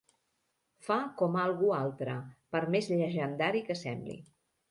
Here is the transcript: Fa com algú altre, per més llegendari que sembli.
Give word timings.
Fa 0.87 0.95
com 1.19 1.35
algú 1.41 1.69
altre, 1.81 2.15
per 2.55 2.63
més 2.77 2.89
llegendari 2.93 3.65
que 3.69 3.79
sembli. 3.83 4.19